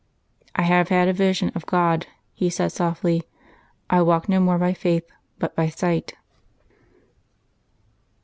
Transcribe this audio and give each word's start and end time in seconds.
"I 0.55 0.63
have 0.63 0.89
had 0.89 1.07
a 1.07 1.13
Vision 1.13 1.51
of 1.53 1.67
God," 1.67 2.07
He 2.33 2.49
said 2.49 2.71
softly. 2.71 3.21
"I 3.87 4.01
walk 4.01 4.27
no 4.27 4.39
more 4.39 4.57
by 4.57 4.73
faith, 4.73 5.07
but 5.37 5.55
by 5.55 5.69
sight." 5.69 6.15